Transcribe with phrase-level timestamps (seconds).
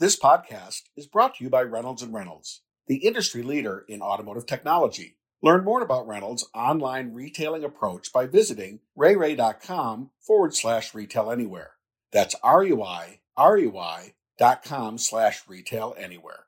[0.00, 4.44] This podcast is brought to you by Reynolds and Reynolds, the industry leader in automotive
[4.44, 5.18] technology.
[5.40, 11.74] Learn more about Reynolds' online retailing approach by visiting reyrey.com forward slash retail anywhere.
[12.10, 16.46] That's R-U-I, R-U-I dot com slash retail anywhere.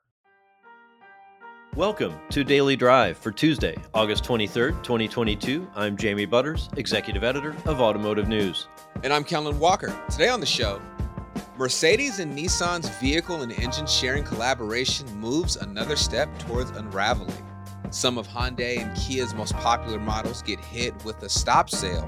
[1.73, 5.69] Welcome to Daily Drive for Tuesday, August 23rd, 2022.
[5.73, 8.67] I'm Jamie Butters, Executive Editor of Automotive News.
[9.05, 9.97] And I'm Kellen Walker.
[10.09, 10.81] Today on the show,
[11.57, 17.47] Mercedes and Nissan's vehicle and engine sharing collaboration moves another step towards unraveling.
[17.89, 22.07] Some of Hyundai and Kia's most popular models get hit with a stop sale.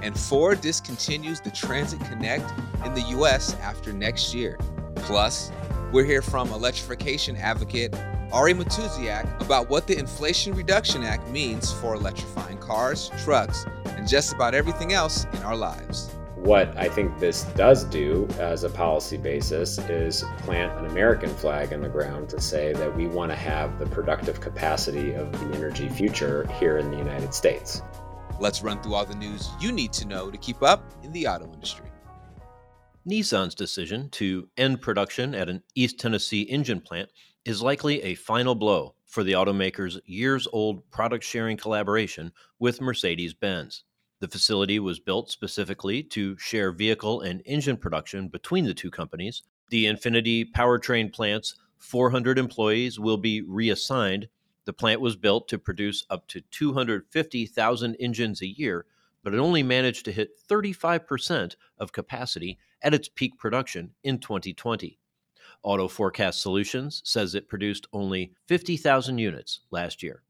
[0.00, 2.50] And Ford discontinues the Transit Connect
[2.86, 4.58] in the US after next year.
[4.94, 5.52] Plus,
[5.92, 7.94] we're here from electrification advocate
[8.32, 14.32] Ari Matusiak about what the Inflation Reduction Act means for electrifying cars, trucks, and just
[14.32, 16.10] about everything else in our lives.
[16.42, 21.72] What I think this does do as a policy basis is plant an American flag
[21.72, 25.56] in the ground to say that we want to have the productive capacity of the
[25.56, 27.82] energy future here in the United States.
[28.38, 31.26] Let's run through all the news you need to know to keep up in the
[31.26, 31.86] auto industry.
[33.06, 37.10] Nissan's decision to end production at an East Tennessee engine plant
[37.44, 43.34] is likely a final blow for the automaker's years old product sharing collaboration with Mercedes
[43.34, 43.82] Benz.
[44.20, 49.42] The facility was built specifically to share vehicle and engine production between the two companies.
[49.70, 54.28] The Infiniti powertrain plant's 400 employees will be reassigned.
[54.64, 58.86] The plant was built to produce up to 250,000 engines a year,
[59.22, 64.98] but it only managed to hit 35% of capacity at its peak production in 2020.
[65.62, 70.22] Auto Forecast Solutions says it produced only 50,000 units last year.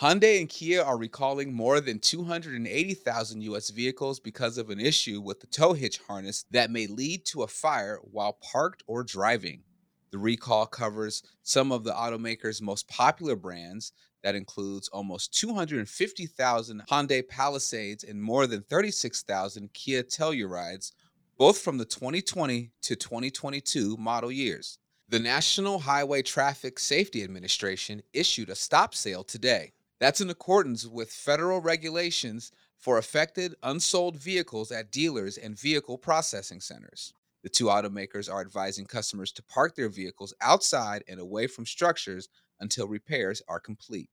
[0.00, 5.40] Hyundai and Kia are recalling more than 280,000 US vehicles because of an issue with
[5.40, 9.62] the tow hitch harness that may lead to a fire while parked or driving.
[10.10, 17.28] The recall covers some of the automaker's most popular brands that includes almost 250,000 Hyundai
[17.28, 20.92] Palisades and more than 36,000 Kia Tellurides,
[21.36, 24.78] both from the 2020 to 2022 model years.
[25.10, 29.74] The National Highway Traffic Safety Administration issued a stop sale today.
[30.00, 36.60] That's in accordance with federal regulations for affected unsold vehicles at dealers and vehicle processing
[36.60, 37.12] centers.
[37.42, 42.28] The two automakers are advising customers to park their vehicles outside and away from structures
[42.60, 44.08] until repairs are complete.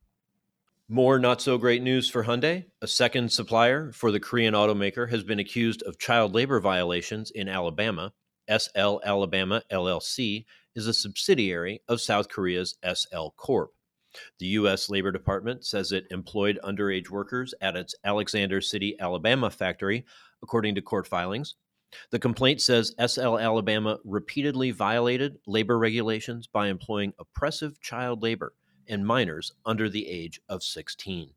[0.89, 2.65] More not so great news for Hyundai.
[2.81, 7.49] A second supplier for the Korean automaker has been accused of child labor violations in
[7.49, 8.13] Alabama.
[8.49, 10.45] SL Alabama LLC
[10.75, 13.73] is a subsidiary of South Korea's SL Corp.
[14.39, 14.89] The U.S.
[14.89, 20.05] Labor Department says it employed underage workers at its Alexander City, Alabama factory,
[20.41, 21.55] according to court filings.
[22.11, 28.53] The complaint says SL Alabama repeatedly violated labor regulations by employing oppressive child labor
[28.87, 31.31] and minors under the age of 16.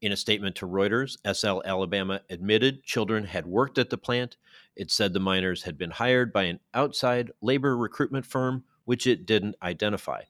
[0.00, 4.36] In a statement to Reuters, SL Alabama admitted children had worked at the plant.
[4.74, 9.26] It said the minors had been hired by an outside labor recruitment firm, which it
[9.26, 10.22] didn't identify.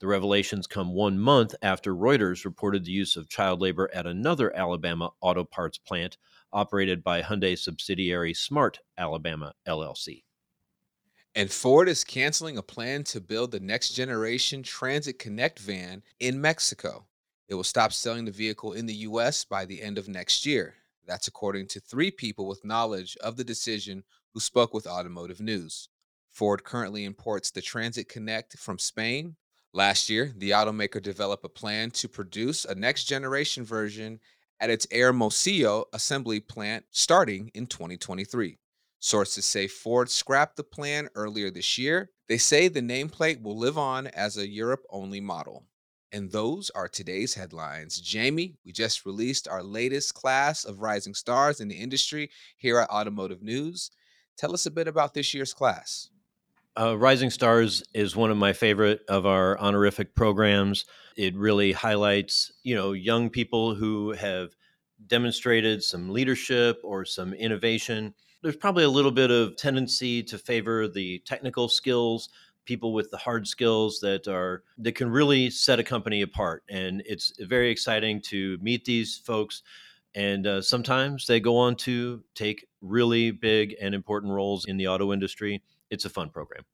[0.00, 4.54] The revelations come one month after Reuters reported the use of child labor at another
[4.54, 6.18] Alabama auto parts plant
[6.52, 10.22] operated by Hyundai subsidiary Smart Alabama LLC.
[11.34, 16.40] And Ford is canceling a plan to build the next generation Transit Connect van in
[16.40, 17.06] Mexico.
[17.48, 20.74] It will stop selling the vehicle in the US by the end of next year.
[21.06, 25.88] That's according to three people with knowledge of the decision who spoke with Automotive News.
[26.30, 29.34] Ford currently imports the Transit Connect from Spain.
[29.78, 34.18] Last year, the automaker developed a plan to produce a next generation version
[34.58, 38.58] at its Hermosillo assembly plant starting in 2023.
[38.98, 42.10] Sources say Ford scrapped the plan earlier this year.
[42.28, 45.64] They say the nameplate will live on as a Europe only model.
[46.10, 48.00] And those are today's headlines.
[48.00, 52.90] Jamie, we just released our latest class of rising stars in the industry here at
[52.90, 53.92] Automotive News.
[54.36, 56.10] Tell us a bit about this year's class.
[56.78, 60.84] Uh, Rising Stars is one of my favorite of our honorific programs.
[61.16, 64.50] It really highlights, you know, young people who have
[65.04, 68.14] demonstrated some leadership or some innovation.
[68.42, 72.28] There's probably a little bit of tendency to favor the technical skills,
[72.64, 76.62] people with the hard skills that are that can really set a company apart.
[76.70, 79.62] And it's very exciting to meet these folks.
[80.14, 84.86] And uh, sometimes they go on to take really big and important roles in the
[84.86, 86.64] auto industry it's a fun program.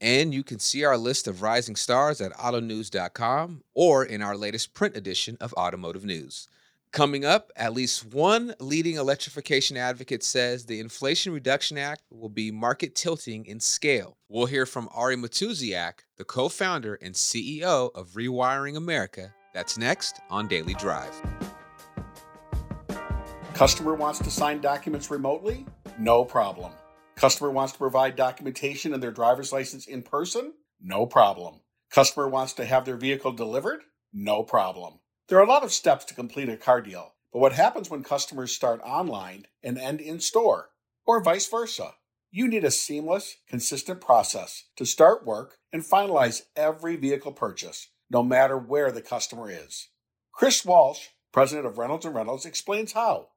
[0.00, 4.72] And you can see our list of rising stars at autonews.com or in our latest
[4.72, 6.48] print edition of Automotive News.
[6.92, 12.50] Coming up, at least one leading electrification advocate says the Inflation Reduction Act will be
[12.50, 14.16] market tilting in scale.
[14.28, 19.32] We'll hear from Ari Matusiak, the co founder and CEO of Rewiring America.
[19.54, 21.14] That's next on Daily Drive.
[23.54, 25.66] Customer wants to sign documents remotely?
[25.98, 26.72] No problem.
[27.20, 30.54] Customer wants to provide documentation and their driver's license in person?
[30.80, 31.60] No problem.
[31.90, 33.82] Customer wants to have their vehicle delivered?
[34.10, 35.00] No problem.
[35.28, 38.04] There are a lot of steps to complete a car deal, but what happens when
[38.04, 40.70] customers start online and end in store,
[41.04, 41.92] or vice versa?
[42.30, 48.22] You need a seamless, consistent process to start work and finalize every vehicle purchase, no
[48.22, 49.88] matter where the customer is.
[50.32, 53.28] Chris Walsh, president of Reynolds Reynolds, explains how.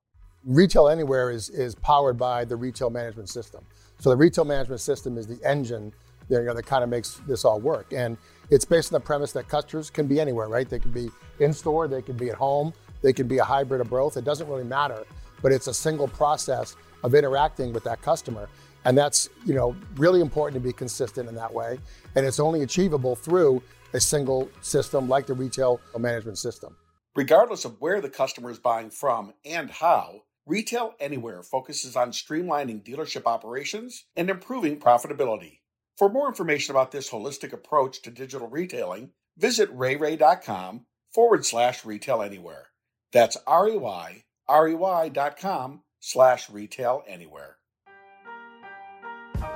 [0.46, 3.64] Retail Anywhere is, is powered by the retail management system.
[4.00, 5.94] So the retail management system is the engine
[6.30, 7.94] that, you know, that kind of makes this all work.
[7.94, 8.18] And
[8.50, 10.70] it's based on the premise that customers can be anywhere, right?
[10.70, 11.10] They can be
[11.40, 14.18] in store, they can be at home, they can be a hybrid of both.
[14.18, 15.06] It doesn't really matter,
[15.42, 18.50] but it's a single process of interacting with that customer.
[18.86, 21.80] And that's, you know, really important to be consistent in that way.
[22.16, 23.64] And it's only achievable through
[23.94, 26.76] a single system like the retail management system.
[27.16, 32.84] Regardless of where the customer is buying from and how, Retail Anywhere focuses on streamlining
[32.84, 35.60] dealership operations and improving profitability.
[35.98, 42.22] For more information about this holistic approach to digital retailing, visit reyrey.com forward slash retail
[42.22, 42.68] anywhere.
[43.14, 47.56] That's R E Y, R E Y dot com slash retail anywhere.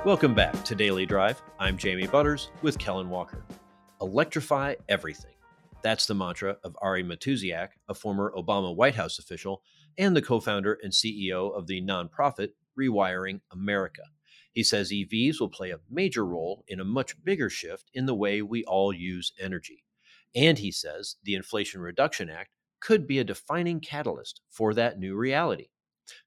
[0.06, 1.42] Welcome back to Daily Drive.
[1.58, 3.44] I'm Jamie Butters with Kellen Walker.
[4.00, 5.34] Electrify everything.
[5.82, 9.62] That's the mantra of Ari Matusiak, a former Obama White House official
[9.98, 14.02] and the co founder and CEO of the nonprofit Rewiring America.
[14.52, 18.14] He says EVs will play a major role in a much bigger shift in the
[18.14, 19.84] way we all use energy.
[20.34, 22.50] And he says the Inflation Reduction Act
[22.80, 25.68] could be a defining catalyst for that new reality.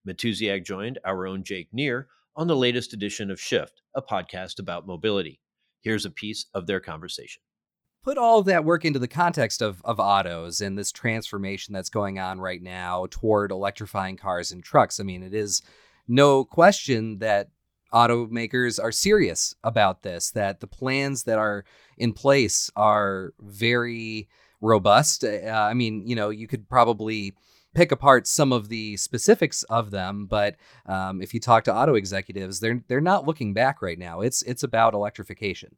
[0.07, 4.87] Matusiak joined our own Jake Neher on the latest edition of Shift, a podcast about
[4.87, 5.39] mobility.
[5.81, 7.41] Here's a piece of their conversation
[8.03, 11.89] put all of that work into the context of, of autos and this transformation that's
[11.89, 14.99] going on right now toward electrifying cars and trucks.
[14.99, 15.61] I mean, it is
[16.07, 17.49] no question that
[17.93, 21.65] automakers are serious about this, that the plans that are
[21.97, 24.27] in place are very
[24.61, 25.23] robust.
[25.23, 27.33] Uh, I mean, you know, you could probably
[27.73, 30.55] pick apart some of the specifics of them, but
[30.85, 34.21] um, if you talk to auto executives, they're they're not looking back right now.
[34.21, 35.75] It's it's about electrification.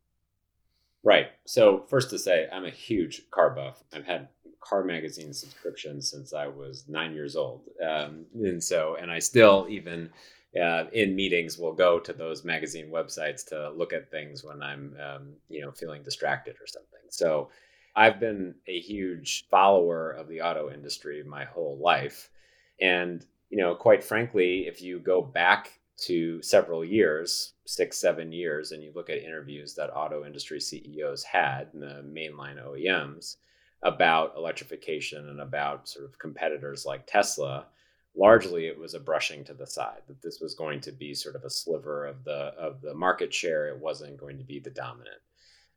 [1.04, 1.28] Right.
[1.46, 3.84] So first to say, I'm a huge car buff.
[3.94, 4.30] I've had
[4.62, 9.68] car magazine subscriptions since I was nine years old, um, and so and I still
[9.70, 10.10] even
[10.60, 14.96] uh, in meetings will go to those magazine websites to look at things when I'm
[15.06, 17.02] um, you know feeling distracted or something.
[17.10, 17.50] So
[17.96, 22.30] I've been a huge follower of the auto industry my whole life,
[22.80, 28.72] and you know quite frankly, if you go back to several years, six, seven years,
[28.72, 33.38] and you look at interviews that auto industry CEOs had, in the mainline OEMs,
[33.84, 37.66] about electrification and about sort of competitors like Tesla,
[38.16, 41.36] largely it was a brushing to the side that this was going to be sort
[41.36, 43.68] of a sliver of the of the market share.
[43.68, 45.18] It wasn't going to be the dominant.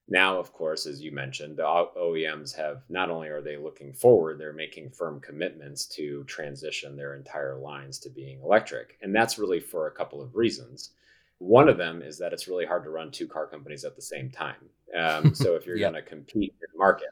[0.08, 4.38] Now, of course, as you mentioned, the OEMs have not only are they looking forward,
[4.38, 8.98] they're making firm commitments to transition their entire lines to being electric.
[9.02, 10.90] And that's really for a couple of reasons.
[11.38, 14.02] One of them is that it's really hard to run two car companies at the
[14.02, 14.70] same time.
[14.96, 17.08] Um, so if you're going to compete in the market,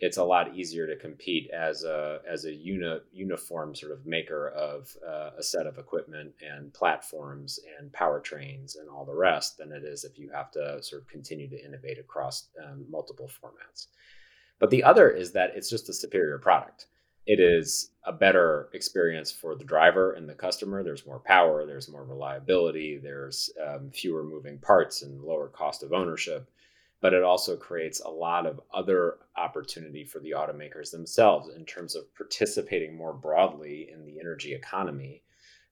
[0.00, 4.48] it's a lot easier to compete as a as a uni, uniform sort of maker
[4.50, 9.72] of uh, a set of equipment and platforms and powertrains and all the rest than
[9.72, 13.88] it is if you have to sort of continue to innovate across um, multiple formats.
[14.60, 16.86] But the other is that it's just a superior product.
[17.26, 20.82] It is a better experience for the driver and the customer.
[20.82, 25.92] There's more power, there's more reliability, there's um, fewer moving parts and lower cost of
[25.92, 26.48] ownership
[27.00, 31.94] but it also creates a lot of other opportunity for the automakers themselves in terms
[31.94, 35.22] of participating more broadly in the energy economy.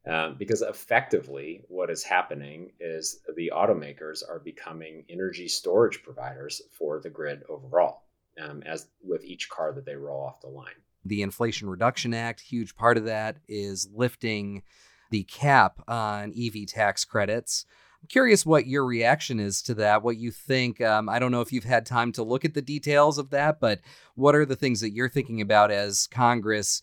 [0.08, 7.00] Um, because effectively, what is happening is the automakers are becoming energy storage providers for
[7.00, 8.04] the grid overall,
[8.40, 10.76] um, as with each car that they roll off the line.
[11.04, 14.62] The Inflation Reduction Act, huge part of that is lifting
[15.10, 17.66] the cap on EV tax credits
[18.08, 20.80] curious what your reaction is to that, what you think.
[20.80, 23.60] Um, I don't know if you've had time to look at the details of that,
[23.60, 23.80] but
[24.14, 26.82] what are the things that you're thinking about as Congress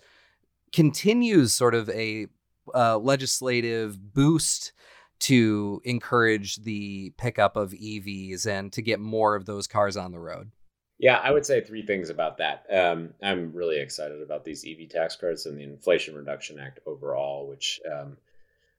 [0.72, 2.28] continues sort of a
[2.74, 4.74] uh, legislative boost
[5.20, 10.20] to encourage the pickup of EVs and to get more of those cars on the
[10.20, 10.52] road?
[11.00, 12.66] Yeah, I would say three things about that.
[12.70, 17.48] Um, I'm really excited about these EV tax credits and the Inflation Reduction Act overall,
[17.48, 18.18] which um,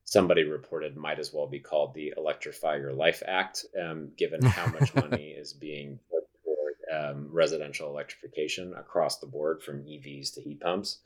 [0.05, 4.67] somebody reported might as well be called the Electrify Your Life Act, um, given how
[4.67, 10.41] much money is being put toward um, residential electrification across the board from EVs to
[10.41, 10.99] heat pumps.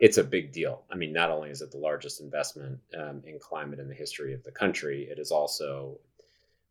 [0.00, 0.82] It's a big deal.
[0.90, 4.34] I mean, not only is it the largest investment um, in climate in the history
[4.34, 6.00] of the country, it is also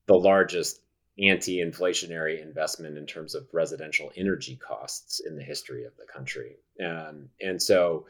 [0.08, 0.82] the largest
[1.18, 6.58] anti inflationary investment in terms of residential energy costs in the history of the country.
[6.86, 8.08] Um, and so,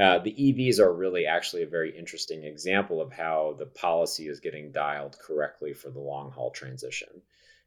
[0.00, 4.40] uh, the EVs are really actually a very interesting example of how the policy is
[4.40, 7.08] getting dialed correctly for the long haul transition.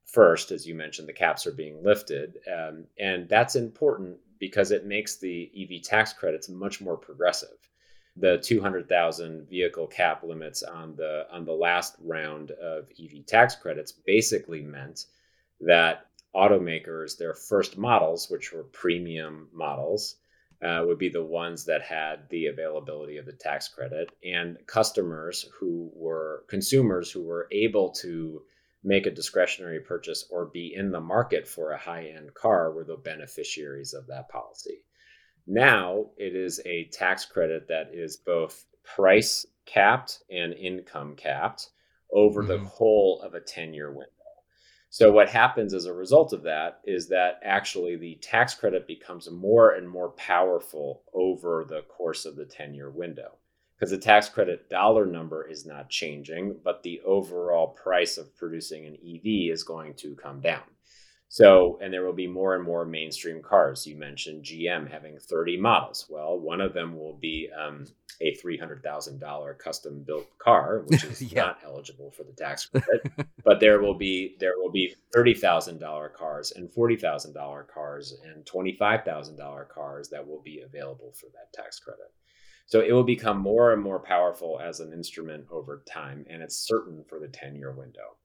[0.05, 4.85] First, as you mentioned, the caps are being lifted, um, and that's important because it
[4.85, 7.57] makes the EV tax credits much more progressive.
[8.17, 13.91] The 200,000 vehicle cap limits on the on the last round of EV tax credits
[13.91, 15.05] basically meant
[15.61, 20.15] that automakers, their first models, which were premium models,
[20.63, 25.47] uh, would be the ones that had the availability of the tax credit, and customers
[25.59, 28.41] who were consumers who were able to
[28.83, 32.83] make a discretionary purchase or be in the market for a high end car were
[32.83, 34.83] the beneficiaries of that policy.
[35.45, 41.69] Now it is a tax credit that is both price capped and income capped
[42.11, 42.63] over mm-hmm.
[42.63, 44.11] the whole of a 10 year window.
[44.89, 49.29] So, what happens as a result of that is that actually the tax credit becomes
[49.29, 53.37] more and more powerful over the course of the 10 year window
[53.77, 58.85] because the tax credit dollar number is not changing, but the overall price of producing
[58.85, 60.63] an EV is going to come down.
[61.29, 63.85] So, and there will be more and more mainstream cars.
[63.85, 66.05] You mentioned GM having 30 models.
[66.09, 67.85] Well, one of them will be um,
[68.21, 71.41] a $300,000 custom built car, which is yeah.
[71.41, 73.11] not eligible for the tax credit.
[73.43, 80.09] but there will be there will be $30,000 cars and $40,000 cars and $25,000 cars
[80.09, 82.11] that will be available for that tax credit.
[82.67, 86.67] So it will become more and more powerful as an instrument over time, and it's
[86.67, 88.17] certain for the 10 year window.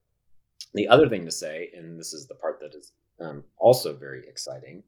[0.75, 4.27] The other thing to say, and this is the part that is um, also very
[4.27, 4.83] exciting,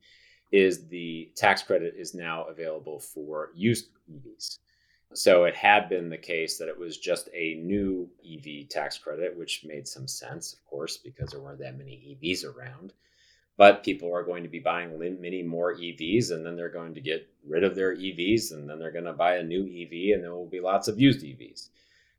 [0.50, 4.58] is the tax credit is now available for used EVs.
[5.14, 9.36] So it had been the case that it was just a new EV tax credit,
[9.36, 12.92] which made some sense, of course, because there weren't that many EVs around.
[13.56, 17.00] But people are going to be buying many more EVs, and then they're going to
[17.00, 20.24] get rid of their EVs, and then they're going to buy a new EV, and
[20.24, 21.68] there will be lots of used EVs.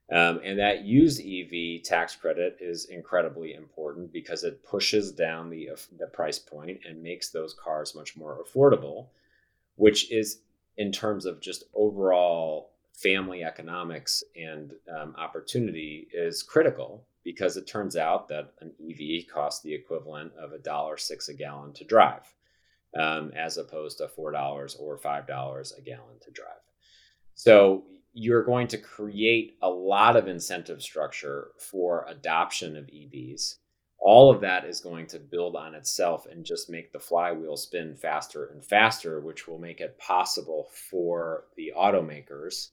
[0.10, 5.72] Um, and that used EV tax credit is incredibly important because it pushes down the,
[5.98, 9.08] the price point and makes those cars much more affordable,
[9.76, 10.40] which is
[10.78, 17.96] in terms of just overall family economics and um, opportunity is critical because it turns
[17.96, 22.34] out that an EV costs the equivalent of a dollar six a gallon to drive,
[22.98, 26.52] um, as opposed to four dollars or five dollars a gallon to drive.
[27.34, 27.84] So
[28.14, 33.56] you're going to create a lot of incentive structure for adoption of EVs.
[34.00, 37.96] All of that is going to build on itself and just make the flywheel spin
[37.96, 42.70] faster and faster, which will make it possible for the automakers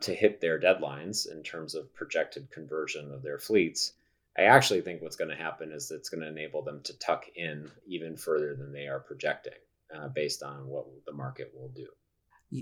[0.00, 3.92] to hit their deadlines in terms of projected conversion of their fleets.
[4.38, 7.24] I actually think what's going to happen is it's going to enable them to tuck
[7.34, 9.54] in even further than they are projecting
[9.94, 11.86] uh, based on what the market will do.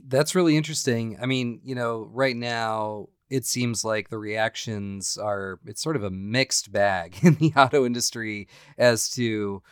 [0.07, 1.19] That's really interesting.
[1.21, 6.05] I mean, you know, right now it seems like the reactions are it's sort of
[6.05, 8.49] a mixed bag in the auto industry
[8.79, 9.63] as to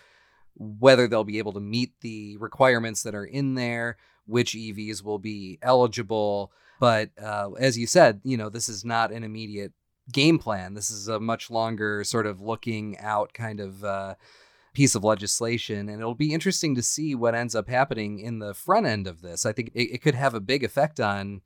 [0.54, 5.18] whether they'll be able to meet the requirements that are in there, which EVs will
[5.18, 6.52] be eligible.
[6.82, 9.72] But uh, as you said, you know, this is not an immediate
[10.12, 10.74] game plan.
[10.74, 14.16] This is a much longer sort of looking out kind of uh,
[14.74, 15.88] piece of legislation.
[15.88, 19.22] And it'll be interesting to see what ends up happening in the front end of
[19.22, 19.46] this.
[19.46, 21.42] I think it, it could have a big effect on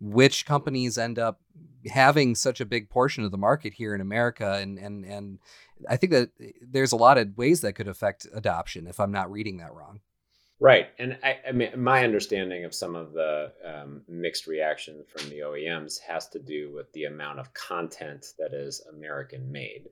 [0.00, 1.40] which companies end up
[1.86, 4.58] having such a big portion of the market here in America.
[4.60, 5.38] And, and, and
[5.88, 9.30] I think that there's a lot of ways that could affect adoption if I'm not
[9.30, 10.00] reading that wrong.
[10.60, 15.28] Right, and I, I, mean, my understanding of some of the um, mixed reaction from
[15.28, 19.88] the OEMs has to do with the amount of content that is American made.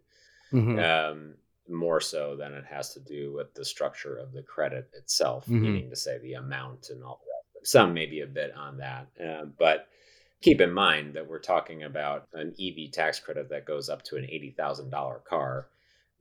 [0.53, 0.79] Mm-hmm.
[0.79, 1.35] Um,
[1.69, 5.63] more so than it has to do with the structure of the credit itself, mm-hmm.
[5.63, 7.67] meaning to say the amount and all that.
[7.67, 9.87] Some maybe a bit on that, uh, but
[10.41, 14.17] keep in mind that we're talking about an EV tax credit that goes up to
[14.17, 15.69] an eighty thousand dollar car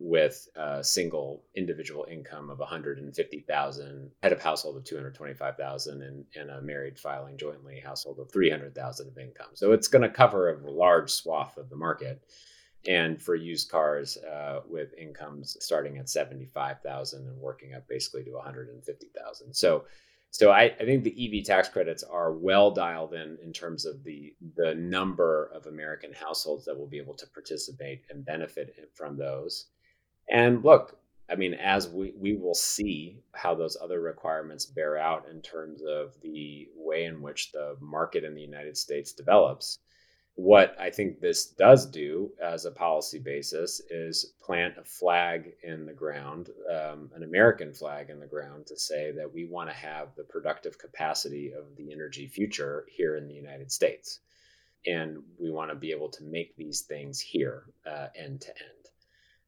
[0.04, 6.62] with a single individual income of 150,000, head of household of 225,000 and, and a
[6.62, 9.52] married filing jointly household of 300,000 of income.
[9.54, 12.24] So it's going to cover a large swath of the market.
[12.88, 18.32] and for used cars uh, with incomes starting at 75,000 and working up basically to
[18.32, 19.54] 150,000.
[19.54, 19.86] So
[20.34, 24.02] so I, I, think the EV tax credits are well dialed in in terms of
[24.06, 29.18] the the number of American households that will be able to participate and benefit from
[29.18, 29.68] those.
[30.30, 30.98] And look,
[31.30, 35.82] I mean, as we, we will see how those other requirements bear out in terms
[35.82, 39.80] of the way in which the market in the United States develops,
[40.36, 45.86] what I think this does do as a policy basis is plant a flag in
[45.86, 49.76] the ground, um, an American flag in the ground, to say that we want to
[49.76, 54.20] have the productive capacity of the energy future here in the United States.
[54.86, 58.82] And we want to be able to make these things here uh, end to end.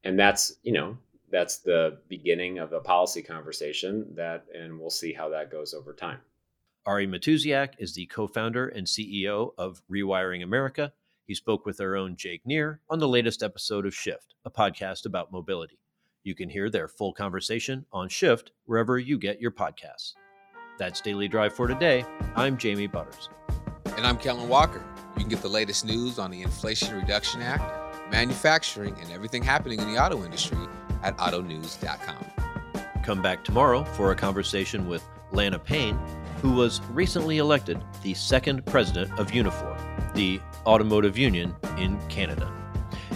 [0.04, 0.96] And that's, you know,
[1.30, 5.92] that's the beginning of a policy conversation that, and we'll see how that goes over
[5.92, 6.20] time.
[6.86, 10.92] Ari Matusiak is the co founder and CEO of Rewiring America.
[11.26, 15.06] He spoke with our own Jake Neher on the latest episode of Shift, a podcast
[15.06, 15.78] about mobility.
[16.22, 20.12] You can hear their full conversation on Shift wherever you get your podcasts.
[20.78, 22.04] That's Daily Drive for today.
[22.36, 23.30] I'm Jamie Butters.
[23.96, 24.84] And I'm Kellen Walker.
[25.16, 27.62] You can get the latest news on the Inflation Reduction Act,
[28.10, 30.58] manufacturing, and everything happening in the auto industry
[31.02, 32.24] at autonews.com.
[33.02, 35.98] Come back tomorrow for a conversation with Lana Payne
[36.44, 39.78] who was recently elected the second president of Unifor,
[40.12, 42.52] the automotive union in Canada.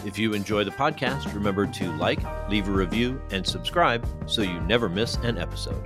[0.07, 4.59] If you enjoy the podcast, remember to like, leave a review, and subscribe so you
[4.61, 5.85] never miss an episode.